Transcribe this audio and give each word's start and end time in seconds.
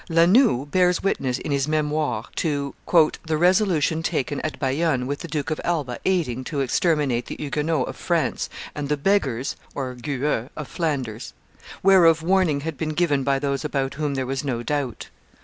La 0.09 0.25
Noue 0.25 0.65
bears 0.65 1.03
witness 1.03 1.37
in 1.37 1.51
his 1.51 1.67
Memoires 1.67 2.25
to 2.35 2.73
"the 3.23 3.37
resolution 3.37 4.01
taken 4.01 4.41
at 4.41 4.57
Bayonne, 4.59 5.05
with 5.05 5.19
the 5.19 5.27
Duke 5.27 5.51
of 5.51 5.61
Alba 5.63 5.99
aiding, 6.05 6.43
to 6.45 6.61
exterminate 6.61 7.27
the 7.27 7.35
Huguenots 7.37 7.87
of 7.87 7.95
France 7.97 8.49
and 8.73 8.89
the 8.89 8.97
beggars 8.97 9.55
(gueux) 9.75 10.49
of 10.57 10.67
Flanders; 10.67 11.33
whereof 11.83 12.23
warning 12.23 12.61
had 12.61 12.79
been 12.79 12.95
given 12.95 13.23
by 13.23 13.37
those 13.37 13.63
about 13.63 13.93
whom 13.93 14.15
there 14.15 14.25
was 14.25 14.43
no 14.43 14.63
doubt. 14.63 15.09